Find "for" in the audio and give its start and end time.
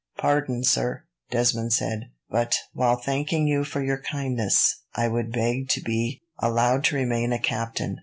3.63-3.83